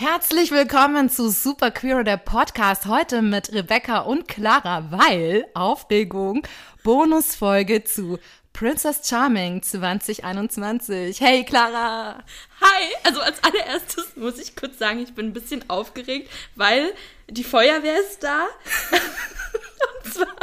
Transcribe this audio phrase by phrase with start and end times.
[0.00, 2.86] Herzlich willkommen zu Super Queer, der Podcast.
[2.86, 6.40] Heute mit Rebecca und Clara, weil Aufregung,
[6.82, 8.18] Bonusfolge zu
[8.54, 11.20] Princess Charming 2021.
[11.20, 12.24] Hey Clara!
[12.62, 12.94] Hi!
[13.04, 16.94] Also als allererstes muss ich kurz sagen, ich bin ein bisschen aufgeregt, weil
[17.28, 18.46] die Feuerwehr ist da.
[20.02, 20.34] und zwar.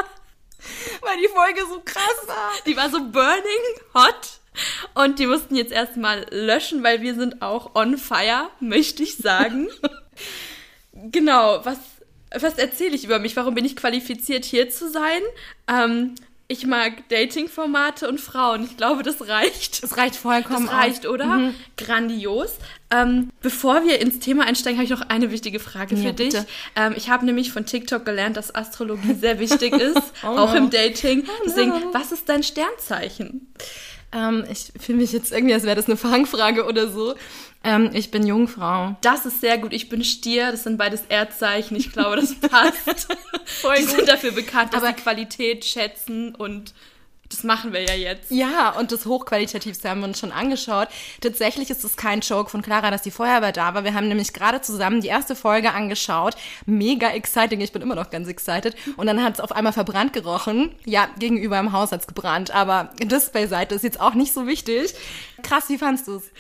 [1.02, 2.52] Weil die Folge so krass war.
[2.68, 4.40] Die war so burning hot.
[4.94, 9.68] Und die mussten jetzt erstmal löschen, weil wir sind auch on fire, möchte ich sagen.
[11.12, 11.78] genau, was,
[12.32, 13.36] was erzähle ich über mich?
[13.36, 15.22] Warum bin ich qualifiziert, hier zu sein?
[15.68, 16.16] Ähm,
[16.50, 18.64] ich mag Dating-Formate und Frauen.
[18.64, 19.84] Ich glaube, das reicht.
[19.84, 20.68] Das reicht vollkommen.
[20.68, 21.14] Das reicht, aus.
[21.14, 21.26] oder?
[21.26, 21.56] Mhm.
[21.76, 22.56] Grandios.
[22.90, 26.36] Ähm, bevor wir ins Thema einsteigen, habe ich noch eine wichtige Frage ja, für dich.
[26.78, 30.58] Ähm, ich habe nämlich von TikTok gelernt, dass Astrologie sehr wichtig ist, oh auch no.
[30.58, 31.26] im Dating.
[31.28, 33.54] Oh Deswegen, was ist dein Sternzeichen?
[34.12, 37.16] Ähm, ich fühle mich jetzt irgendwie, als wäre das eine Fangfrage oder so.
[37.64, 38.96] Ähm, ich bin Jungfrau.
[39.02, 39.74] Das ist sehr gut.
[39.74, 40.52] Ich bin Stier.
[40.52, 41.76] Das sind beides Erdzeichen.
[41.76, 43.08] Ich glaube, das passt.
[43.46, 43.96] Voll Die gut.
[43.96, 46.74] sind dafür bekannt, dass Aber sie Qualität schätzen und
[47.30, 48.32] das machen wir ja jetzt.
[48.32, 50.88] Ja, und das Hochqualitativste haben wir uns schon angeschaut.
[51.22, 53.84] Tatsächlich ist es kein Joke von Clara, dass die Feuerwehr da war.
[53.84, 56.36] Wir haben nämlich gerade zusammen die erste Folge angeschaut.
[56.66, 57.62] Mega exciting.
[57.62, 58.76] Ich bin immer noch ganz excited.
[58.96, 60.74] Und dann hat es auf einmal verbrannt gerochen.
[60.86, 62.52] Ja, gegenüber im Haus hat es gebrannt.
[62.52, 64.94] Aber das beiseite ist jetzt auch nicht so wichtig.
[65.44, 66.32] Krass, wie fandst du es?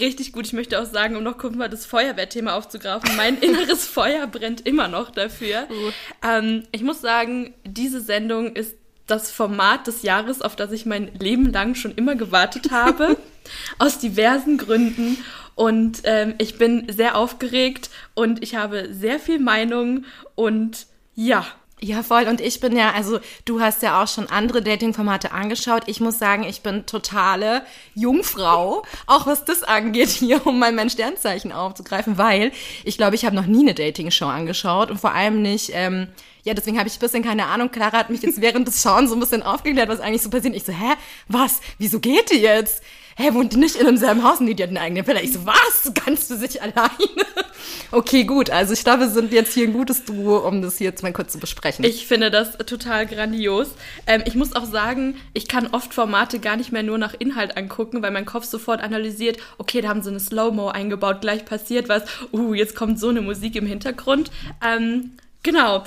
[0.00, 0.46] Richtig gut.
[0.46, 3.16] Ich möchte auch sagen, um noch kurz mal das Feuerwehrthema aufzugreifen.
[3.16, 5.68] Mein inneres Feuer brennt immer noch dafür.
[5.70, 6.26] Uh.
[6.26, 8.81] Ähm, ich muss sagen, diese Sendung ist
[9.12, 13.18] das Format des Jahres, auf das ich mein Leben lang schon immer gewartet habe,
[13.78, 15.18] aus diversen Gründen.
[15.54, 21.44] Und ähm, ich bin sehr aufgeregt und ich habe sehr viel Meinung und ja.
[21.84, 22.28] Ja, voll.
[22.28, 25.82] Und ich bin ja, also du hast ja auch schon andere Dating-Formate angeschaut.
[25.86, 27.62] Ich muss sagen, ich bin totale
[27.96, 32.52] Jungfrau, auch was das angeht, hier, um mal mein Sternzeichen aufzugreifen, weil
[32.84, 35.70] ich glaube, ich habe noch nie eine Dating-Show angeschaut und vor allem nicht.
[35.72, 36.06] Ähm,
[36.44, 37.72] ja, deswegen habe ich ein bisschen keine Ahnung.
[37.72, 40.54] Clara hat mich jetzt während des Schauens so ein bisschen aufgeklärt, was eigentlich so passiert.
[40.54, 40.94] Ich so, hä,
[41.26, 41.60] was?
[41.78, 42.82] Wieso geht die jetzt?
[43.16, 44.40] Hä, wohnt die nicht in demselben Haus?
[44.40, 45.20] Nee, die hat eine eigene Villa.
[45.20, 45.92] Ich so, was?
[45.94, 46.90] Kannst du sich alleine?
[47.90, 48.50] okay, gut.
[48.50, 51.12] Also ich glaube, wir sind jetzt hier ein gutes Duo, um das hier jetzt mal
[51.12, 51.84] kurz zu besprechen.
[51.84, 53.72] Ich finde das total grandios.
[54.06, 57.56] Ähm, ich muss auch sagen, ich kann oft Formate gar nicht mehr nur nach Inhalt
[57.56, 61.88] angucken, weil mein Kopf sofort analysiert, okay, da haben sie eine Slow-Mo eingebaut, gleich passiert
[61.88, 62.04] was.
[62.32, 64.30] Uh, jetzt kommt so eine Musik im Hintergrund.
[64.66, 65.12] Ähm,
[65.42, 65.84] genau.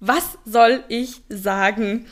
[0.00, 2.06] Was soll ich sagen?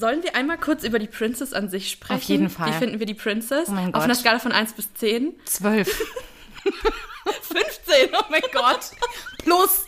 [0.00, 2.16] Sollen wir einmal kurz über die Princess an sich sprechen?
[2.16, 2.68] Auf jeden Fall.
[2.68, 3.68] Wie finden wir die Princess?
[3.68, 3.96] Oh mein Gott.
[3.96, 5.34] Auf einer Skala von 1 bis 10?
[5.44, 5.88] 12.
[7.42, 8.80] 15, oh mein Gott.
[9.42, 9.84] Plus.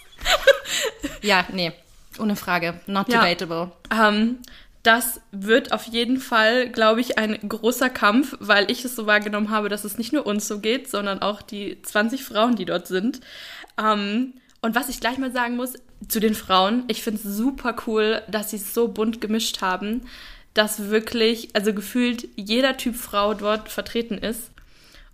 [1.23, 1.73] ja, nee,
[2.19, 2.81] ohne Frage.
[2.87, 3.25] Not ja.
[3.25, 3.73] debatable.
[3.91, 4.41] Ähm,
[4.83, 9.49] das wird auf jeden Fall, glaube ich, ein großer Kampf, weil ich es so wahrgenommen
[9.49, 12.87] habe, dass es nicht nur uns so geht, sondern auch die 20 Frauen, die dort
[12.87, 13.21] sind.
[13.79, 15.75] Ähm, und was ich gleich mal sagen muss,
[16.08, 20.02] zu den Frauen, ich finde es super cool, dass sie es so bunt gemischt haben,
[20.54, 24.50] dass wirklich, also gefühlt jeder Typ Frau dort vertreten ist.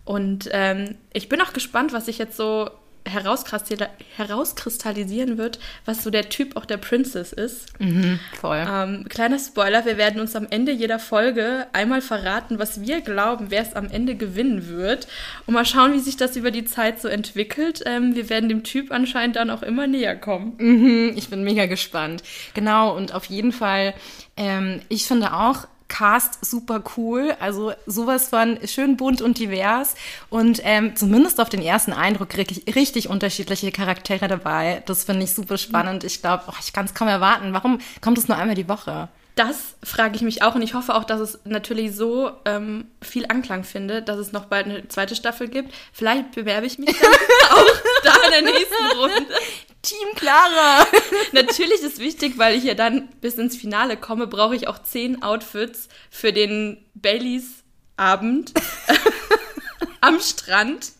[0.05, 2.69] Und ähm, ich bin auch gespannt, was sich jetzt so
[3.05, 7.67] herauskristallisieren wird, was so der Typ auch der Princess ist.
[7.79, 8.65] Mhm, voll.
[8.67, 13.47] Ähm, kleiner Spoiler, wir werden uns am Ende jeder Folge einmal verraten, was wir glauben,
[13.49, 15.07] wer es am Ende gewinnen wird.
[15.45, 17.83] Und mal schauen, wie sich das über die Zeit so entwickelt.
[17.85, 20.53] Ähm, wir werden dem Typ anscheinend dann auch immer näher kommen.
[20.57, 22.21] Mhm, ich bin mega gespannt.
[22.53, 23.93] Genau, und auf jeden Fall,
[24.37, 27.35] ähm, ich finde auch, Cast super cool.
[27.41, 29.95] Also sowas von schön bunt und divers.
[30.29, 34.81] Und ähm, zumindest auf den ersten Eindruck richtig, richtig unterschiedliche Charaktere dabei.
[34.85, 36.05] Das finde ich super spannend.
[36.05, 37.51] Ich glaube, oh, ich kann es kaum erwarten.
[37.51, 39.09] Warum kommt es nur einmal die Woche?
[39.39, 43.25] Das frage ich mich auch und ich hoffe auch, dass es natürlich so ähm, viel
[43.25, 45.73] Anklang findet, dass es noch bald eine zweite Staffel gibt.
[45.93, 47.13] Vielleicht bewerbe ich mich dann
[47.51, 47.65] auch
[48.03, 49.33] da in der nächsten Runde.
[49.89, 50.85] Team Clara.
[51.31, 55.23] Natürlich ist wichtig, weil ich ja dann bis ins Finale komme, brauche ich auch zehn
[55.23, 57.63] Outfits für den Baileys
[57.97, 58.53] Abend
[60.01, 60.91] am Strand.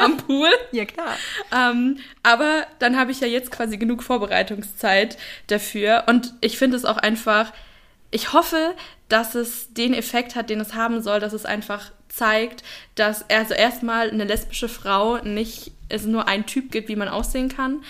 [0.00, 0.48] Am Pool.
[0.70, 1.16] Ja, klar.
[1.52, 5.18] Ähm, aber dann habe ich ja jetzt quasi genug Vorbereitungszeit
[5.48, 6.04] dafür.
[6.06, 7.52] Und ich finde es auch einfach,
[8.12, 8.74] ich hoffe,
[9.08, 12.62] dass es den Effekt hat, den es haben soll, dass es einfach zeigt,
[12.94, 17.48] dass also erstmal eine lesbische Frau nicht es nur einen Typ gibt, wie man aussehen
[17.48, 17.82] kann,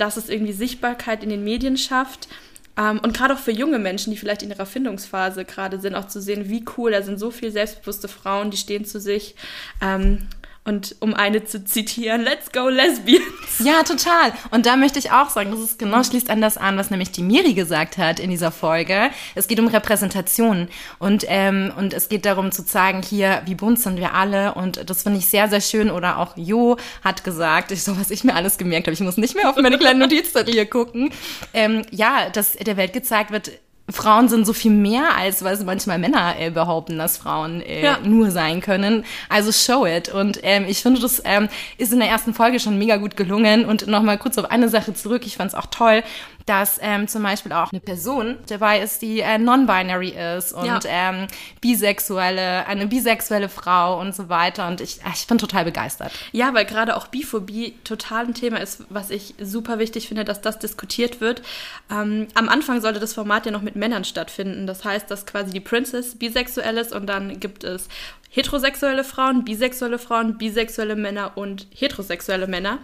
[0.00, 2.28] dass es irgendwie Sichtbarkeit in den Medien schafft.
[2.76, 6.06] Ähm, und gerade auch für junge Menschen, die vielleicht in ihrer Findungsphase gerade sind, auch
[6.06, 9.34] zu sehen, wie cool, da sind so viele selbstbewusste Frauen, die stehen zu sich.
[9.82, 10.28] Ähm,
[10.70, 13.24] Und um eine zu zitieren, let's go lesbians.
[13.58, 14.32] Ja, total.
[14.52, 17.10] Und da möchte ich auch sagen, das ist genau schließt an das an, was nämlich
[17.10, 19.10] die Miri gesagt hat in dieser Folge.
[19.34, 20.68] Es geht um Repräsentation
[21.00, 24.88] und ähm, und es geht darum zu zeigen, hier wie bunt sind wir alle und
[24.88, 25.90] das finde ich sehr sehr schön.
[25.90, 29.16] Oder auch Jo hat gesagt, ich so was ich mir alles gemerkt habe, ich muss
[29.16, 31.10] nicht mehr auf meine kleine Notizzettel hier gucken.
[31.52, 33.50] Ähm, ja, dass der Welt gezeigt wird,
[33.92, 37.98] Frauen sind so viel mehr, als was manchmal Männer äh, behaupten, dass Frauen äh, Ja.
[38.04, 39.04] nur sein können.
[39.28, 40.08] Also show it.
[40.08, 41.48] Und ähm, ich finde, das ähm,
[41.78, 43.64] ist in der ersten Folge schon mega gut gelungen.
[43.64, 45.22] Und nochmal kurz auf eine Sache zurück.
[45.26, 46.02] Ich fand es auch toll,
[46.50, 50.80] dass ähm, zum Beispiel auch eine Person dabei ist, die äh, non-binary ist und Ja.
[50.84, 51.28] ähm,
[51.60, 54.66] bisexuelle, eine bisexuelle Frau und so weiter.
[54.66, 56.10] Und ich, ich bin total begeistert.
[56.32, 60.40] Ja, weil gerade auch Biphobie total ein Thema ist, was ich super wichtig finde, dass
[60.40, 61.42] das diskutiert wird.
[61.90, 64.66] Ähm, am Anfang sollte das Format ja noch mit Männern stattfinden.
[64.66, 67.88] Das heißt, dass quasi die Princess bisexuell ist und dann gibt es
[68.32, 72.78] heterosexuelle Frauen, bisexuelle Frauen, bisexuelle Männer und heterosexuelle Männer.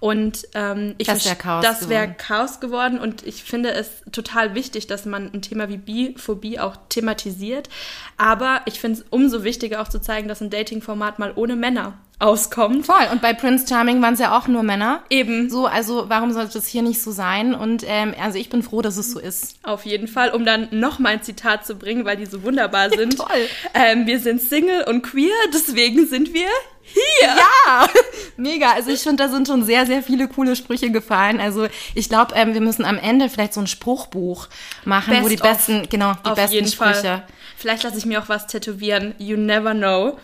[0.00, 2.16] Und ähm, ich Das wär verst- Chaos Das wäre geworden.
[2.18, 6.76] Chaos geworden und ich finde es total wichtig, dass man ein Thema wie Biphobie auch
[6.88, 7.68] thematisiert.
[8.16, 11.98] Aber ich finde es umso wichtiger auch zu zeigen, dass ein Dating-Format mal ohne Männer
[12.22, 12.86] auskommt.
[12.86, 13.08] Voll.
[13.10, 15.02] Und bei Prince Charming waren es ja auch nur Männer.
[15.10, 15.50] Eben.
[15.50, 17.54] So, also warum sollte das hier nicht so sein?
[17.54, 19.56] Und ähm, also ich bin froh, dass es so ist.
[19.64, 22.90] Auf jeden Fall, um dann noch mal ein Zitat zu bringen, weil die so wunderbar
[22.96, 23.18] sind.
[23.18, 23.48] toll.
[23.74, 26.48] Ähm, wir sind Single und queer, deswegen sind wir
[26.82, 27.02] hier.
[27.22, 27.88] Ja,
[28.36, 28.72] mega.
[28.72, 31.40] Also ich finde, da sind schon sehr, sehr viele coole Sprüche gefallen.
[31.40, 34.48] Also ich glaube, ähm, wir müssen am Ende vielleicht so ein Spruchbuch
[34.84, 35.42] machen, wo Best die of.
[35.42, 37.00] besten, genau, die Auf besten jeden Sprüche.
[37.02, 37.26] Fall.
[37.56, 39.14] Vielleicht lasse ich mir auch was tätowieren.
[39.18, 40.18] You never know.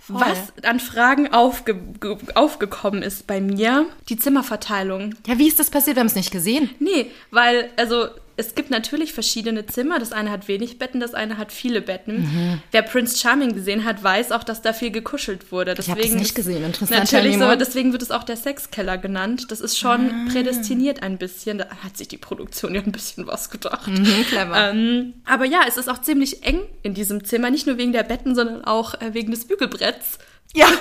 [0.00, 0.20] Voll.
[0.20, 5.14] Was an Fragen aufge ge- aufgekommen ist bei mir, die Zimmerverteilung.
[5.26, 5.96] Ja, wie ist das passiert?
[5.96, 6.70] Wir haben es nicht gesehen.
[6.78, 8.06] Nee, weil, also,
[8.40, 9.98] es gibt natürlich verschiedene Zimmer.
[9.98, 12.22] Das eine hat wenig Betten, das eine hat viele Betten.
[12.22, 12.62] Mhm.
[12.72, 15.72] Wer Prince Charming gesehen hat, weiß auch, dass da viel gekuschelt wurde.
[15.78, 16.64] Ich hab Deswegen das nicht gesehen.
[16.64, 19.46] Interessant, Natürlich so, deswegen wird es auch der Sexkeller genannt.
[19.50, 20.32] Das ist schon Ah.
[20.32, 21.58] prädestiniert ein bisschen.
[21.58, 23.86] Da hat sich die Produktion ja ein bisschen was gedacht.
[23.86, 24.70] Mhm, clever.
[24.70, 27.50] Ähm, aber ja, es ist auch ziemlich eng in diesem Zimmer.
[27.50, 30.18] Nicht nur wegen der Betten, sondern auch äh, wegen des Bügelbretts.
[30.54, 30.66] Ja.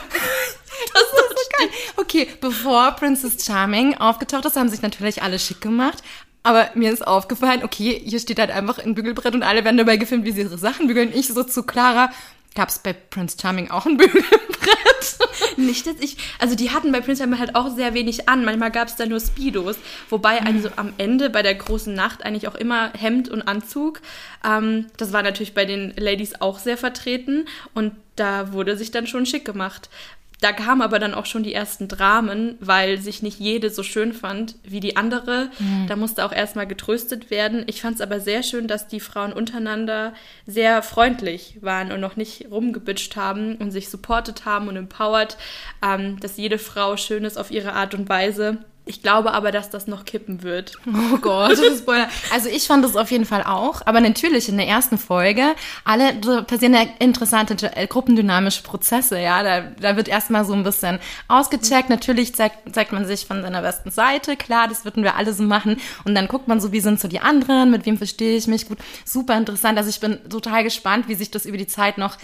[0.93, 1.69] Das ist so geil.
[1.97, 6.01] Okay, bevor Princess Charming aufgetaucht ist, haben sich natürlich alle schick gemacht.
[6.43, 9.97] Aber mir ist aufgefallen, okay, hier steht halt einfach ein Bügelbrett und alle werden dabei
[9.97, 11.11] gefilmt, wie sie ihre Sachen bügeln.
[11.13, 12.11] Ich so zu Clara,
[12.55, 14.27] gab es bei Prince Charming auch ein Bügelbrett?
[15.57, 18.45] Nicht jetzt ich, also die hatten bei Prince Charming halt auch sehr wenig an.
[18.45, 19.77] Manchmal gab es da nur Speedos,
[20.09, 24.01] wobei also am Ende bei der großen Nacht eigentlich auch immer Hemd und Anzug.
[24.45, 29.07] Ähm, das war natürlich bei den Ladies auch sehr vertreten und da wurde sich dann
[29.07, 29.89] schon schick gemacht.
[30.41, 34.13] Da kamen aber dann auch schon die ersten Dramen, weil sich nicht jede so schön
[34.13, 35.49] fand wie die andere.
[35.87, 37.63] Da musste auch erstmal getröstet werden.
[37.67, 40.13] Ich fand es aber sehr schön, dass die Frauen untereinander
[40.45, 45.37] sehr freundlich waren und noch nicht rumgebitscht haben und sich supportet haben und empowered,
[45.85, 48.59] ähm, dass jede Frau schön ist auf ihre Art und Weise.
[48.89, 50.73] Ich glaube aber, dass das noch kippen wird.
[51.11, 52.09] Oh Gott, Spoiler.
[52.33, 53.81] Also ich fand das auf jeden Fall auch.
[53.85, 55.55] Aber natürlich in der ersten Folge,
[55.85, 56.13] alle
[56.43, 59.43] passieren ja interessante äh, gruppendynamische Prozesse, ja.
[59.43, 61.89] Da, da wird erstmal so ein bisschen ausgecheckt.
[61.89, 64.35] Natürlich zeigt, zeigt man sich von seiner besten Seite.
[64.35, 65.79] Klar, das würden wir alle so machen.
[66.03, 68.67] Und dann guckt man so, wie sind so die anderen, mit wem verstehe ich mich
[68.67, 68.79] gut.
[69.05, 69.77] Super interessant.
[69.77, 72.17] Also ich bin total gespannt, wie sich das über die Zeit noch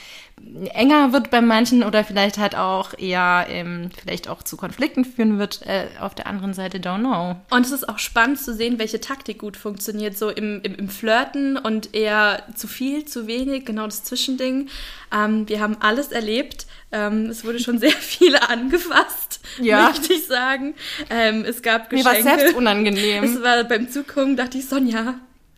[0.73, 5.39] enger wird bei manchen oder vielleicht halt auch eher ähm, vielleicht auch zu Konflikten führen
[5.39, 7.35] wird äh, auf der anderen Seite, don't know.
[7.55, 10.89] Und es ist auch spannend zu sehen, welche Taktik gut funktioniert, so im, im, im
[10.89, 14.69] Flirten und eher zu viel, zu wenig, genau das Zwischending.
[15.13, 16.65] Ähm, wir haben alles erlebt.
[16.91, 19.89] Ähm, es wurde schon sehr viel angefasst, Ja.
[19.89, 20.73] möchte ich sagen.
[21.09, 22.39] Ähm, es gab Mir war Geschenke.
[22.39, 23.23] selbst unangenehm.
[23.23, 25.15] Es war beim Zugucken, dachte ich, Sonja,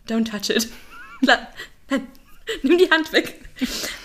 [0.08, 0.68] don't touch it.
[2.62, 3.40] Nimm die Hand weg.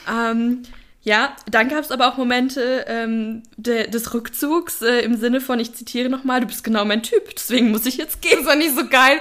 [0.10, 0.64] ähm,
[1.04, 5.60] ja, dann gab es aber auch Momente ähm, de, des Rückzugs äh, im Sinne von,
[5.60, 8.32] ich zitiere nochmal, du bist genau mein Typ, deswegen muss ich jetzt gehen.
[8.44, 9.20] Das war nicht so geil.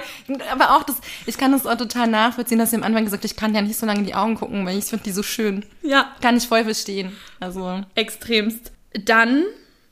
[0.51, 3.35] Aber auch das, ich kann das auch total nachvollziehen, dass sie am Anfang gesagt ich
[3.35, 5.65] kann ja nicht so lange in die Augen gucken, weil ich finde die so schön.
[5.81, 7.15] Ja, Kann ich voll verstehen.
[7.39, 7.81] Also.
[7.95, 8.71] extremst.
[9.05, 9.43] Dann,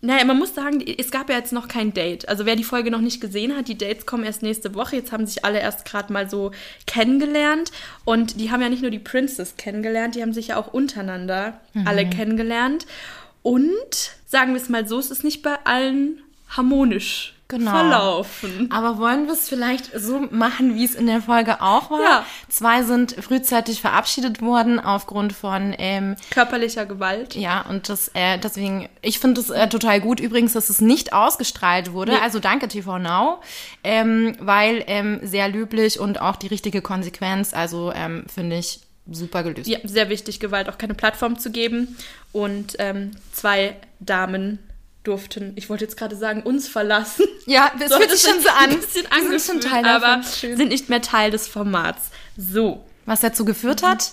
[0.04, 2.28] naja, man muss sagen, es gab ja jetzt noch kein Date.
[2.28, 4.96] Also wer die Folge noch nicht gesehen hat, die Dates kommen erst nächste Woche.
[4.96, 6.52] Jetzt haben sich alle erst gerade mal so
[6.88, 7.72] kennengelernt.
[8.04, 11.62] Und die haben ja nicht nur die Princess kennengelernt, die haben sich ja auch untereinander
[11.86, 12.88] alle kennengelernt.
[13.44, 17.72] Und, sagen wir es mal so, es ist nicht bei allen harmonisch Genau.
[17.72, 18.70] verlaufen.
[18.72, 22.02] Aber wollen wir es vielleicht so machen, wie es in der Folge auch war?
[22.02, 22.26] Ja.
[22.48, 27.36] Zwei sind frühzeitig verabschiedet worden aufgrund von, ähm, Körperlicher Gewalt.
[27.36, 31.12] ja, und das, äh, deswegen, ich finde es äh, total gut übrigens, dass es nicht
[31.12, 32.14] ausgestrahlt wurde.
[32.14, 32.20] Nee.
[32.22, 33.42] Also danke TV Now,
[33.84, 37.54] ähm, weil ähm, sehr löblich und auch die richtige Konsequenz.
[37.54, 38.80] Also ähm, finde ich
[39.12, 39.68] super gelöst.
[39.68, 41.98] Ja, sehr wichtig, Gewalt auch keine Plattform zu geben.
[42.32, 44.60] Und ähm, zwei Damen
[45.04, 47.26] durften, ich wollte jetzt gerade sagen, uns verlassen.
[47.48, 48.76] Ja, das So, fühlt sich schon so ein an.
[48.80, 50.04] bisschen Wir sind schon Teil davon.
[50.04, 52.10] aber sind nicht mehr Teil des Formats.
[52.38, 52.84] So.
[53.08, 54.12] Was dazu geführt hat,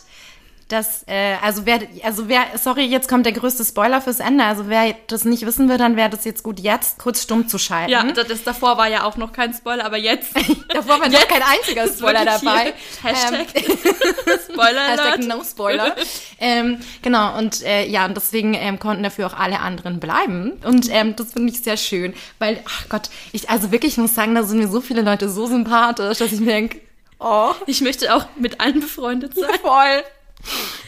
[0.69, 4.45] dass, äh, also wer, also wer, sorry, jetzt kommt der größte Spoiler fürs Ende.
[4.45, 7.59] Also wer das nicht wissen will, dann wäre das jetzt gut, jetzt kurz stumm zu
[7.59, 7.91] schalten.
[7.91, 10.29] Ja, das, das davor war ja auch noch kein Spoiler, aber jetzt.
[10.69, 12.75] Davor war noch kein einziger Spoiler dabei.
[13.03, 13.63] Hashtag Ähm,
[14.53, 15.25] Spoiler Hashtag Alert.
[15.27, 15.97] no Spoiler.
[16.39, 20.53] ähm, genau, und äh, ja, und deswegen ähm, konnten dafür auch alle anderen bleiben.
[20.65, 24.15] Und ähm, das finde ich sehr schön, weil, ach Gott, ich, also wirklich, ich muss
[24.15, 26.81] sagen, da sind mir so viele Leute so sympathisch, dass ich mir denke,
[27.21, 29.49] oh, Ich möchte auch mit allen befreundet sein.
[29.63, 30.03] voll.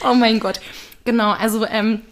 [0.04, 0.61] Oh mein Gott.
[1.04, 2.02] Genau, also ähm,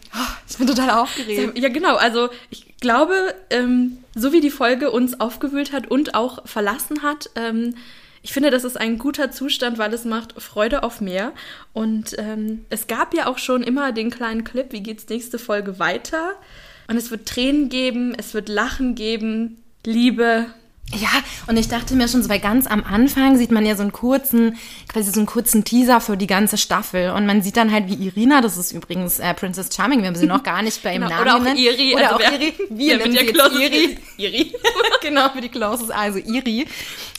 [0.49, 1.59] ich bin total aufgeregt.
[1.59, 1.97] Ja, genau.
[1.97, 7.30] Also ich glaube, ähm, so wie die Folge uns aufgewühlt hat und auch verlassen hat,
[7.37, 7.75] ähm,
[8.23, 11.33] ich finde, das ist ein guter Zustand, weil es macht Freude auf mehr.
[11.73, 15.78] Und ähm, es gab ja auch schon immer den kleinen Clip, wie geht's nächste Folge
[15.78, 16.35] weiter.
[16.88, 20.47] Und es wird Tränen geben, es wird Lachen geben, Liebe.
[20.95, 21.09] Ja,
[21.47, 23.92] und ich dachte mir schon so, weil ganz am Anfang sieht man ja so einen
[23.92, 24.57] kurzen,
[24.90, 27.11] quasi so einen kurzen Teaser für die ganze Staffel.
[27.11, 30.14] Und man sieht dann halt, wie Irina, das ist übrigens äh, Princess Charming, wir haben
[30.16, 31.57] sie noch gar nicht bei ihrem Genau, Namen oder auch.
[31.57, 31.95] Iri.
[31.95, 32.54] Oder also auch wer- Iri.
[32.71, 33.99] Wir mit nennen der sie jetzt Iri.
[34.16, 34.54] Iri.
[35.02, 36.66] genau, für die Closest, also Iri.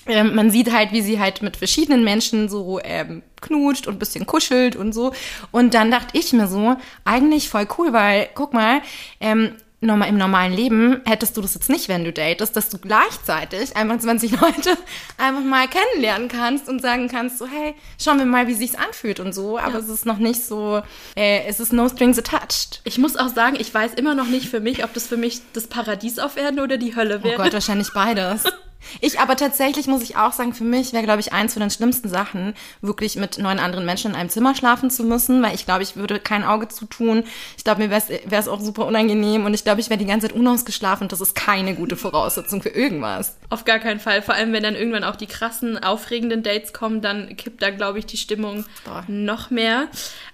[0.08, 4.00] Ähm, man sieht halt, wie sie halt mit verschiedenen Menschen so ähm, knutscht und ein
[4.00, 5.14] bisschen kuschelt und so.
[5.52, 8.82] Und dann dachte ich mir so, eigentlich voll cool, weil, guck mal,
[9.20, 13.76] ähm, im normalen Leben hättest du das jetzt nicht, wenn du datest, dass du gleichzeitig
[13.76, 14.78] einfach 20 Leute
[15.18, 19.20] einfach mal kennenlernen kannst und sagen kannst, so, hey, schauen wir mal, wie sich's anfühlt
[19.20, 19.58] und so.
[19.58, 20.82] Aber es ist noch nicht so,
[21.16, 22.82] äh, es ist no strings attached.
[22.84, 25.42] Ich muss auch sagen, ich weiß immer noch nicht für mich, ob das für mich
[25.54, 27.38] das Paradies auf Erden oder die Hölle Oh wäre.
[27.44, 28.44] Gott, wahrscheinlich beides.
[29.02, 31.70] Ich aber tatsächlich muss ich auch sagen, für mich wäre, glaube ich, eins von den
[31.70, 35.66] schlimmsten Sachen, wirklich mit neun anderen Menschen in einem Zimmer schlafen zu müssen, weil ich
[35.66, 37.24] glaube, ich würde kein Auge zutun.
[37.58, 40.28] Ich glaube, mir wäre es auch super unangenehm und ich glaube, ich wäre die ganze
[40.28, 43.38] Zeit unausgeschlafen und das ist keine gute Voraussetzung für irgendwas.
[43.50, 44.22] Auf gar keinen Fall.
[44.22, 48.00] Vor allem, wenn dann irgendwann auch die krassen, aufregenden Dates kommen, dann kippt da, glaube
[48.00, 49.04] ich, die Stimmung Boah.
[49.08, 49.88] noch mehr.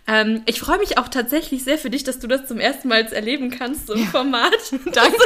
[0.07, 3.05] Ähm, ich freue mich auch tatsächlich sehr für dich, dass du das zum ersten Mal
[3.11, 4.53] erleben kannst, so im Format.
[4.93, 5.17] Danke.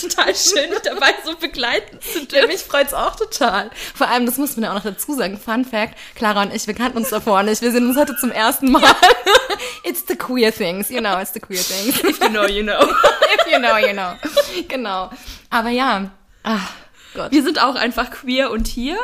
[0.00, 2.48] Total schön, dich dabei so begleiten zu Ja, dürfen.
[2.48, 3.70] mich freut's auch total.
[3.94, 5.38] Vor allem, das muss man ja auch noch dazu sagen.
[5.38, 7.62] Fun Fact, Clara und ich, wir kannten uns davor nicht.
[7.62, 8.82] Wir sehen uns heute zum ersten Mal.
[9.84, 12.02] It's the queer things, you know, it's the queer things.
[12.02, 12.80] If you know, you know.
[12.82, 14.14] If you know, you know.
[14.66, 15.10] Genau.
[15.50, 16.10] Aber ja,
[16.42, 16.72] ach
[17.14, 17.30] Gott.
[17.30, 18.98] Wir sind auch einfach queer und hier.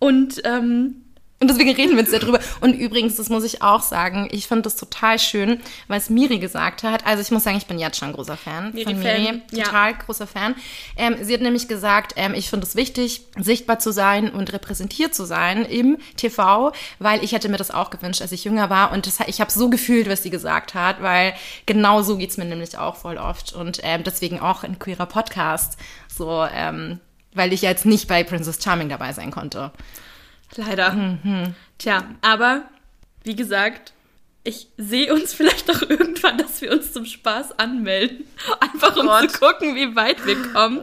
[0.00, 1.04] Und ähm,
[1.40, 2.40] Und deswegen reden wir jetzt darüber.
[2.60, 6.82] Und übrigens, das muss ich auch sagen, ich finde das total schön, was Miri gesagt
[6.82, 7.06] hat.
[7.06, 9.42] Also ich muss sagen, ich bin jetzt schon großer Fan Miri von Fan, Miri.
[9.52, 9.64] ja.
[9.64, 10.56] Total großer Fan.
[10.96, 15.14] Ähm, sie hat nämlich gesagt, ähm, ich finde es wichtig, sichtbar zu sein und repräsentiert
[15.14, 18.90] zu sein im TV, weil ich hätte mir das auch gewünscht, als ich jünger war.
[18.90, 21.34] Und das, ich habe so gefühlt, was sie gesagt hat, weil
[21.66, 23.52] genau so geht's mir nämlich auch voll oft.
[23.52, 25.78] Und ähm, deswegen auch ein queerer Podcast.
[26.08, 26.98] So, ähm,
[27.32, 29.70] weil ich jetzt nicht bei Princess Charming dabei sein konnte.
[30.56, 30.92] Leider.
[30.92, 31.54] Mhm.
[31.78, 32.62] Tja, aber
[33.24, 33.92] wie gesagt,
[34.44, 38.24] ich sehe uns vielleicht doch irgendwann, dass wir uns zum Spaß anmelden.
[38.60, 39.30] Einfach um Gott.
[39.30, 40.80] zu gucken, wie weit wir kommen.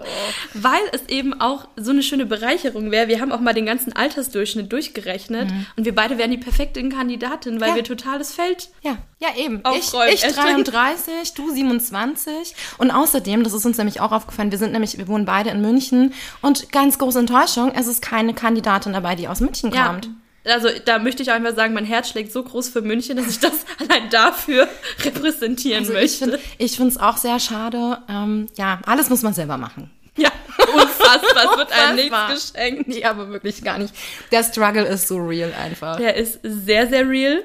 [0.53, 3.07] Weil es eben auch so eine schöne Bereicherung wäre.
[3.07, 5.49] Wir haben auch mal den ganzen Altersdurchschnitt durchgerechnet.
[5.77, 7.71] Und wir beide wären die perfekte Kandidatin, weil Mhm.
[7.71, 7.75] Ja.
[7.77, 8.69] wir totales Feld.
[8.83, 9.59] Ja, ja eben.
[9.59, 10.63] Ich, Aufräumen, ich erstellen.
[10.63, 12.55] 33, du 27.
[12.77, 15.61] Und außerdem, das ist uns nämlich auch aufgefallen, wir sind nämlich, wir wohnen beide in
[15.61, 16.13] München.
[16.41, 19.87] Und ganz große Enttäuschung, es ist keine Kandidatin dabei, die aus München Ja.
[19.87, 20.09] kommt.
[20.45, 23.39] Also da möchte ich einfach sagen, mein Herz schlägt so groß für München, dass ich
[23.39, 24.67] das allein dafür
[25.03, 26.39] repräsentieren Also ich möchte.
[26.57, 27.97] ich finde es auch sehr schade.
[28.09, 29.89] Ähm, ja, alles muss man selber machen.
[30.17, 30.29] ja,
[30.73, 31.51] unfassbar.
[31.51, 32.87] Es wird einem nichts geschenkt.
[32.87, 33.93] Nee, aber wirklich gar nicht.
[34.31, 35.97] Der Struggle ist so real einfach.
[35.97, 37.43] Der ist sehr, sehr real.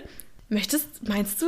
[0.48, 1.46] Möchtest, meinst du,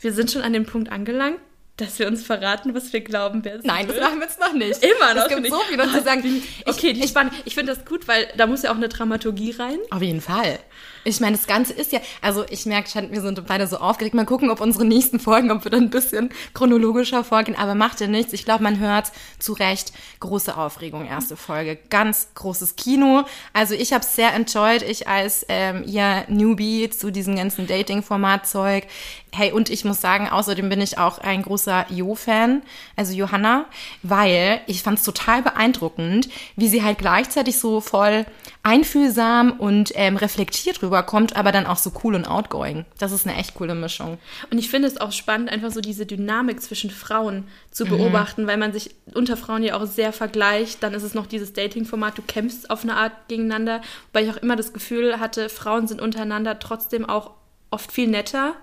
[0.00, 1.38] wir sind schon an dem Punkt angelangt,
[1.78, 4.52] dass wir uns verraten, was wir glauben, wer es Nein, das machen wir jetzt noch
[4.52, 4.82] nicht.
[4.84, 5.52] Immer noch Es gibt nicht.
[5.52, 6.22] so viel noch zu sagen.
[6.24, 7.32] Ich, Okay, die spannend.
[7.44, 9.78] Ich finde das gut, weil da muss ja auch eine Dramaturgie rein.
[9.90, 10.58] Auf jeden Fall.
[11.04, 14.14] Ich meine, das Ganze ist ja, also ich merke schon, wir sind beide so aufgeregt.
[14.14, 17.58] Mal gucken, ob unsere nächsten Folgen, ob wir dann ein bisschen chronologischer vorgehen.
[17.58, 18.32] Aber macht ja nichts.
[18.32, 21.78] Ich glaube, man hört zu Recht große Aufregung, erste Folge.
[21.90, 23.24] Ganz großes Kino.
[23.52, 24.82] Also ich habe es sehr enjoyed.
[24.82, 28.86] Ich als ähm, ihr Newbie zu diesem ganzen Dating-Format-Zeug.
[29.34, 32.62] Hey, und ich muss sagen, außerdem bin ich auch ein großer Jo-Fan,
[32.96, 33.64] also Johanna,
[34.02, 38.26] weil ich fand es total beeindruckend, wie sie halt gleichzeitig so voll
[38.64, 42.84] einfühlsam und ähm, reflektiert rüberkommt, aber dann auch so cool und outgoing.
[42.98, 44.18] Das ist eine echt coole Mischung.
[44.50, 48.58] Und ich finde es auch spannend, einfach so diese Dynamik zwischen Frauen zu beobachten, weil
[48.58, 50.82] man sich unter Frauen ja auch sehr vergleicht.
[50.82, 53.80] Dann ist es noch dieses Dating-Format, du kämpfst auf eine Art gegeneinander,
[54.12, 57.32] weil ich auch immer das Gefühl hatte, Frauen sind untereinander trotzdem auch
[57.70, 58.54] oft viel netter.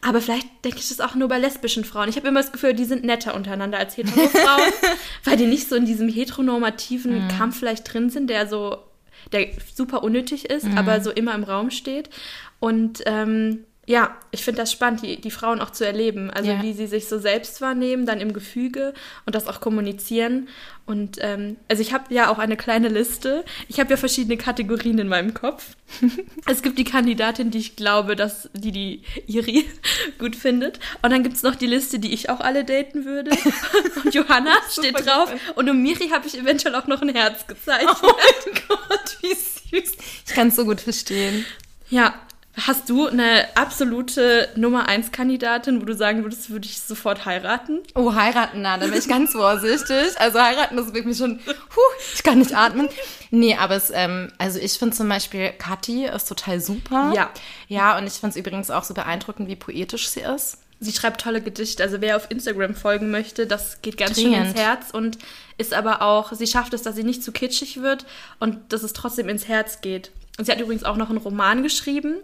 [0.00, 2.08] Aber vielleicht denke ich das auch nur bei lesbischen Frauen.
[2.08, 4.72] Ich habe immer das Gefühl, die sind netter untereinander als hetero Frauen,
[5.24, 7.28] weil die nicht so in diesem heteronormativen Mhm.
[7.36, 8.78] Kampf vielleicht drin sind, der so,
[9.32, 10.78] der super unnötig ist, Mhm.
[10.78, 12.10] aber so immer im Raum steht.
[12.60, 16.30] Und ähm, ja, ich finde das spannend, die, die Frauen auch zu erleben.
[16.30, 16.62] Also Ja.
[16.62, 18.92] wie sie sich so selbst wahrnehmen, dann im Gefüge
[19.24, 20.48] und das auch kommunizieren.
[20.84, 23.46] Und ähm, also ich habe ja auch eine kleine Liste.
[23.66, 25.74] Ich habe ja verschiedene Kategorien in meinem Kopf.
[26.46, 29.64] es gibt die Kandidatin, die ich glaube, dass die die Iri
[30.18, 30.80] gut findet.
[31.00, 33.30] Und dann gibt es noch die Liste, die ich auch alle daten würde.
[34.04, 35.32] Und Johanna steht drauf.
[35.54, 37.96] Und um Miri habe ich eventuell auch noch ein Herz gezeichnet.
[38.02, 39.92] Oh mein Gott, wie süß.
[40.26, 41.46] Ich kann es so gut verstehen.
[41.88, 42.12] Ja,
[42.66, 47.80] hast du eine absolute Nummer 1 Kandidatin, wo du sagen würdest, würde ich sofort heiraten?
[47.94, 50.18] Oh, heiraten, na, da bin ich ganz vorsichtig.
[50.18, 51.80] Also heiraten, das wirkt mich schon, huh,
[52.14, 52.88] ich kann nicht atmen.
[53.30, 57.12] Nee, aber es, ähm, also ich finde zum Beispiel, Kathi ist total super.
[57.14, 57.30] Ja.
[57.68, 60.58] Ja, und ich finde es übrigens auch so beeindruckend, wie poetisch sie ist.
[60.80, 61.82] Sie schreibt tolle Gedichte.
[61.82, 64.50] Also wer auf Instagram folgen möchte, das geht ganz schön Dringend.
[64.50, 65.18] ins Herz und
[65.58, 68.06] ist aber auch, sie schafft es, dass sie nicht zu kitschig wird
[68.38, 70.12] und dass es trotzdem ins Herz geht.
[70.38, 72.16] Und sie hat übrigens auch noch einen Roman geschrieben.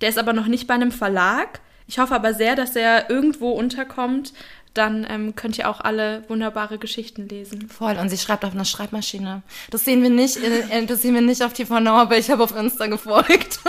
[0.00, 1.60] Der ist aber noch nicht bei einem Verlag.
[1.86, 4.32] Ich hoffe aber sehr, dass er irgendwo unterkommt.
[4.74, 7.68] Dann ähm, könnt ihr auch alle wunderbare Geschichten lesen.
[7.68, 7.96] Voll.
[7.96, 9.42] Und sie schreibt auf einer Schreibmaschine.
[9.70, 12.30] Das sehen wir nicht, in, in, das sehen wir nicht auf TV Now, aber ich
[12.30, 13.60] habe auf Insta gefolgt.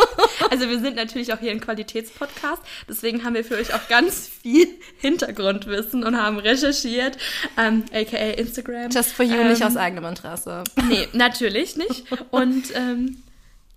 [0.50, 4.27] Also wir sind natürlich auch hier ein Qualitätspodcast, deswegen haben wir für euch auch ganz
[4.27, 4.67] viel
[5.00, 7.17] Hintergrundwissen und haben recherchiert,
[7.58, 8.89] ähm, aka Instagram.
[8.91, 10.65] Just for you, ähm, nicht aus eigenem Interesse.
[10.89, 12.03] Nee, natürlich nicht.
[12.31, 13.24] Und ähm,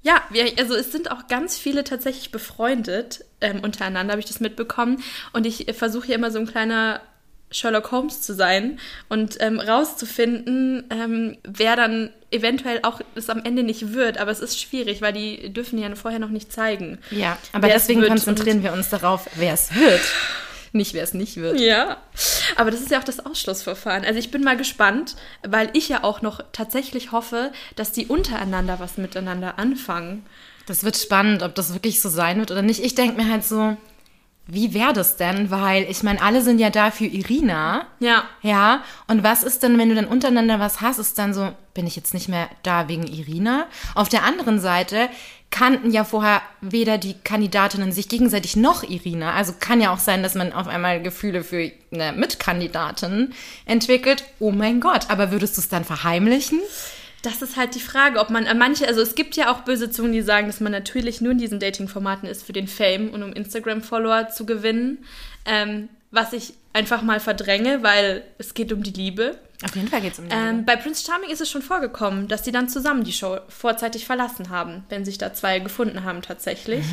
[0.05, 4.39] ja, wir, also es sind auch ganz viele tatsächlich befreundet ähm, untereinander, habe ich das
[4.39, 5.03] mitbekommen.
[5.33, 7.01] Und ich äh, versuche hier immer so ein kleiner
[7.51, 13.63] Sherlock Holmes zu sein und ähm, rauszufinden, ähm, wer dann eventuell auch es am Ende
[13.63, 14.19] nicht wird.
[14.19, 16.99] Aber es ist schwierig, weil die dürfen ja vorher noch nicht zeigen.
[17.11, 20.03] Ja, aber deswegen konzentrieren wir uns darauf, wer es wird.
[20.73, 21.61] Nicht, wer es nicht wird.
[21.61, 21.99] Ja,
[22.57, 24.05] aber das ist ja auch das Ausschlussverfahren.
[24.05, 28.81] Also ich bin mal gespannt, weil ich ja auch noch tatsächlich hoffe, dass die untereinander
[28.81, 30.25] was miteinander anfangen.
[30.67, 32.83] Das wird spannend, ob das wirklich so sein wird oder nicht.
[32.83, 33.77] Ich denke mir halt so,
[34.47, 35.51] wie wäre das denn?
[35.51, 37.87] Weil ich meine, alle sind ja da für Irina.
[37.99, 38.25] Ja.
[38.43, 41.87] Ja, und was ist denn, wenn du dann untereinander was hast, ist dann so, bin
[41.87, 43.67] ich jetzt nicht mehr da wegen Irina?
[43.95, 45.09] Auf der anderen Seite
[45.55, 49.35] kannten ja vorher weder die Kandidatinnen sich gegenseitig noch Irina.
[49.35, 53.33] Also kann ja auch sein, dass man auf einmal Gefühle für eine Mitkandidatin
[53.65, 54.25] entwickelt.
[54.41, 56.59] Oh mein Gott, aber würdest du es dann verheimlichen?
[57.23, 59.93] Das ist halt die Frage, ob man äh, manche, also es gibt ja auch böse
[59.93, 63.23] Zungen, die sagen, dass man natürlich nur in diesen Dating-Formaten ist für den Fame und
[63.23, 65.05] um Instagram-Follower zu gewinnen.
[65.45, 69.39] Ähm, was ich einfach mal verdränge, weil es geht um die Liebe.
[69.65, 70.49] Auf jeden Fall geht es um die Liebe.
[70.49, 74.05] Ähm, bei Prince Charming ist es schon vorgekommen, dass die dann zusammen die Show vorzeitig
[74.07, 76.85] verlassen haben, wenn sich da zwei gefunden haben tatsächlich.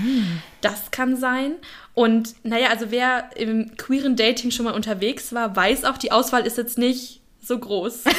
[0.62, 1.56] Das kann sein.
[1.94, 6.46] Und naja, also wer im queeren Dating schon mal unterwegs war, weiß auch, die Auswahl
[6.46, 8.04] ist jetzt nicht so groß.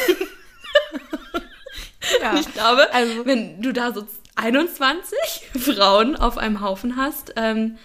[2.21, 2.35] Ja.
[2.39, 5.17] Ich glaube, Also- wenn du da so 21
[5.59, 7.79] Frauen auf einem Haufen hast, ähm,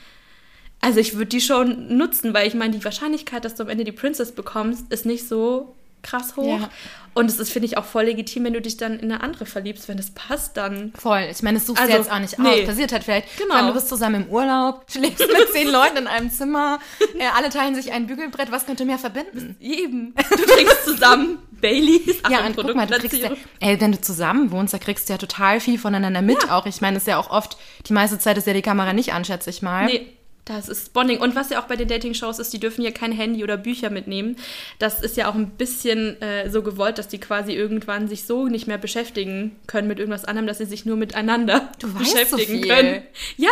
[0.82, 3.84] also ich würde die schon nutzen, weil ich meine, die Wahrscheinlichkeit, dass du am Ende
[3.84, 6.60] die Princess bekommst, ist nicht so krass hoch.
[6.60, 6.70] Ja.
[7.14, 9.48] Und es ist, finde ich, auch voll legitim, wenn du dich dann in eine andere
[9.48, 9.88] verliebst.
[9.88, 10.94] Wenn das passt, dann.
[10.96, 11.28] Voll.
[11.32, 12.62] Ich meine, das suchst Also, du jetzt auch nicht nee.
[12.62, 12.68] aus.
[12.68, 13.38] Passiert halt vielleicht.
[13.38, 13.56] Genau.
[13.56, 16.80] Allem, du bist zusammen im Urlaub, schläfst mit zehn Leuten in einem Zimmer,
[17.20, 18.52] äh, alle teilen sich ein Bügelbrett.
[18.52, 19.56] Was könnte mehr verbinden?
[19.60, 20.14] Eben.
[20.30, 22.18] Du trinkst zusammen Baileys.
[22.30, 25.14] Ja, und guck mal, du kriegst ja, ey, wenn du zusammen wohnst, da kriegst du
[25.14, 26.68] ja total viel voneinander mit auch.
[26.68, 29.14] Ich meine, es ist ja auch oft, die meiste Zeit ist ja die Kamera nicht
[29.14, 29.88] an, schätze ich mal.
[29.88, 30.17] Nee,
[30.48, 31.20] das ist Bonding.
[31.20, 33.90] Und was ja auch bei den Dating-Shows ist, die dürfen ja kein Handy oder Bücher
[33.90, 34.38] mitnehmen.
[34.80, 38.48] Das ist ja auch ein bisschen äh, so gewollt, dass die quasi irgendwann sich so
[38.48, 42.64] nicht mehr beschäftigen können mit irgendwas anderem, dass sie sich nur miteinander Du so beschäftigen
[42.64, 42.68] viel.
[42.68, 43.02] können.
[43.38, 43.50] Ja,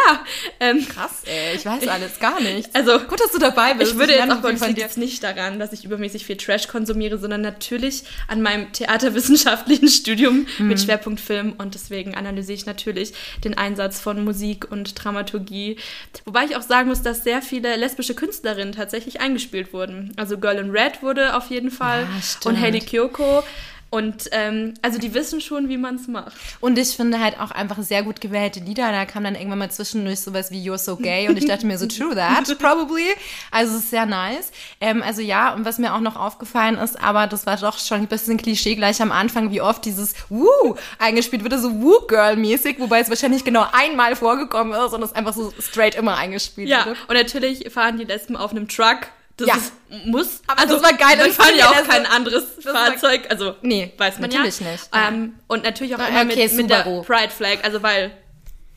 [0.60, 2.74] ähm, Krass, ey, ich weiß alles gar nichts.
[2.74, 3.92] also Gut, dass du dabei bist.
[3.92, 6.68] ich würde jetzt lerne auch viel liegt jetzt nicht daran, dass ich übermäßig viel Trash
[6.68, 10.68] konsumiere, sondern natürlich an meinem theaterwissenschaftlichen Studium Mhm.
[10.68, 15.78] mit Schwerpunkt Film und deswegen analysiere ich natürlich den Einsatz von Musik und Dramaturgie.
[16.26, 20.14] Wobei ich auch sagen muss, dass sehr viele lesbische Künstlerinnen tatsächlich eingespielt wurden.
[20.18, 22.46] Also Girl in Red wurde auf jeden Fall Ja, stimmt.
[22.56, 23.44] und Hailey Kyoko.
[23.92, 26.34] Und ähm, also die wissen schon, wie man es macht.
[26.60, 28.92] Und ich finde halt auch einfach sehr gut gewählte Lieder.
[28.92, 31.78] Da kam dann irgendwann mal zwischendurch sowas wie You're so gay und ich dachte mir
[31.78, 33.06] so, true that, probably.
[33.52, 34.52] Also es ist sehr nice.
[34.82, 38.00] Ähm, also ja, und was mir auch noch aufgefallen ist, aber das war doch schon
[38.00, 43.00] ein bisschen Klischee gleich am Anfang, wie oft dieses Woo eingespielt wird, so Woo-Girl-mäßig, wobei
[43.00, 46.98] es wahrscheinlich genau einmal vorgekommen ist und es einfach so straight immer eingespielt Ja, wurde.
[47.08, 49.08] und natürlich fahren die Lesben auf einem Truck.
[49.38, 49.56] Das Ja.
[49.56, 49.74] ist,
[50.06, 50.42] muss.
[50.48, 53.28] Aber das war geil, Wir fahren ja auch kein also- anderes Fahrzeug.
[53.30, 54.72] Also, Nee, weiß man natürlich ja.
[54.72, 55.08] nicht, ja.
[55.10, 56.84] Ähm, und natürlich auch Na, immer okay, mit, mit der.
[57.06, 57.58] Pride Flag.
[57.64, 58.12] Also, weil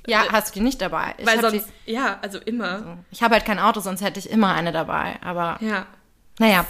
[0.09, 1.15] Ja, hast du die nicht dabei?
[1.19, 2.79] Ich Weil sonst, ja, also immer.
[2.79, 5.17] Die, ich habe halt kein Auto, sonst hätte ich immer eine dabei.
[5.23, 5.87] Aber Ja.
[6.41, 6.65] naja,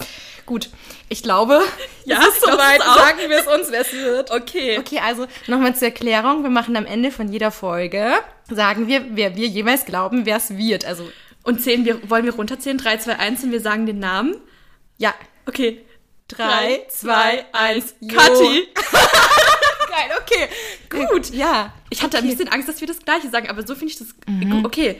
[0.44, 0.68] gut.
[1.08, 1.62] Ich glaube,
[2.04, 2.82] Ja, es ist soweit.
[2.82, 4.30] Sagen wir es uns, wer es wird.
[4.32, 4.78] Okay.
[4.80, 6.42] Okay, also nochmal zur Erklärung.
[6.42, 8.12] Wir machen am Ende von jeder Folge,
[8.50, 10.84] sagen wir, wer wir jeweils glauben, wer es wird.
[10.84, 11.08] Also,
[11.48, 12.76] Und zählen wir, wollen wir runterzählen?
[12.76, 14.36] 3, 2, 1 und wir sagen den Namen?
[14.98, 15.14] ja.
[15.46, 15.82] Okay.
[16.28, 18.14] Drei, zwei, eins, Jo.
[18.18, 18.68] Kathi.
[18.74, 20.48] Geil, okay.
[21.10, 21.72] Gut, ja.
[21.88, 22.34] Ich hatte ein Okay.
[22.34, 24.62] bisschen Angst, dass wir das Gleiche sagen, aber so finde ich das Mhm.
[24.66, 24.96] okay.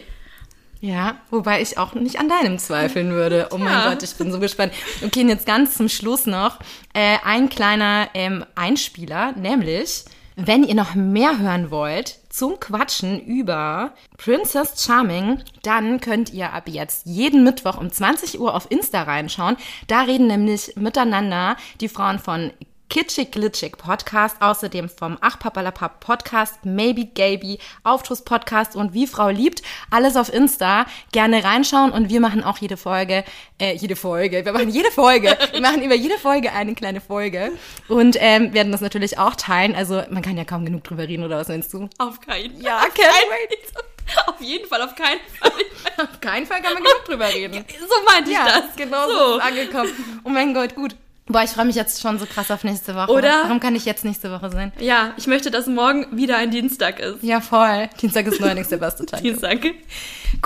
[0.81, 3.49] Ja, wobei ich auch nicht an deinem zweifeln würde.
[3.51, 3.91] Oh mein Ja.
[3.91, 4.73] Gott, ich bin so gespannt.
[5.05, 6.61] Okay, und jetzt ganz zum Schluss noch
[6.95, 10.05] äh, ein kleiner ähm, Einspieler, nämlich,
[10.37, 16.69] wenn ihr noch mehr hören wollt zum Quatschen über Princess Charming, dann könnt ihr ab
[16.69, 19.57] jetzt jeden Mittwoch um 20 Uhr auf Insta reinschauen.
[19.89, 22.53] Da reden nämlich miteinander die Frauen von
[22.89, 29.29] Kitschig Glitschig Podcast, außerdem vom Ach Papalapap Podcast, Maybe Gaby, Auftuss Podcast und Wie Frau
[29.29, 29.63] liebt.
[29.91, 30.87] Alles auf Insta.
[31.13, 33.25] Gerne reinschauen und wir machen auch jede Folge,
[33.61, 37.53] äh, jede Folge, wir machen jede Folge, wir machen über jede Folge eine kleine Folge
[37.89, 39.75] und ähm, werden das natürlich auch teilen.
[39.75, 41.91] Also man kann ja kaum genug drüber reden, oder was meinst du?
[41.99, 42.63] Auf keinen Fall.
[42.63, 45.53] Ja, auf, keinen, auf jeden Fall, auf keinen Fall.
[45.99, 47.65] Auf keinen Fall kann man genug drüber reden.
[47.81, 48.77] So meinte ich Ja, das.
[48.77, 49.41] genau so, so.
[49.41, 50.21] angekommen.
[50.23, 50.95] Oh mein Gott, gut.
[51.29, 53.13] Boah, ich freue mich jetzt schon so krass auf nächste Woche.
[53.13, 53.43] Oder?
[53.43, 54.73] Warum kann ich jetzt nächste Woche sein?
[54.81, 57.23] Ja, ich möchte, dass morgen wieder ein Dienstag ist.
[57.23, 57.89] Ja, voll.
[58.01, 59.21] Dienstag ist neuerdings der beste Tag.
[59.23, 59.59] Dienstag.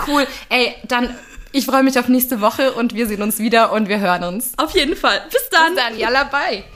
[0.07, 0.27] Cool.
[0.49, 1.15] Ey, dann,
[1.53, 4.51] ich freue mich auf nächste Woche und wir sehen uns wieder und wir hören uns.
[4.57, 5.21] Auf jeden Fall.
[5.31, 5.75] Bis dann.
[5.75, 6.63] Dann, yalla, bye.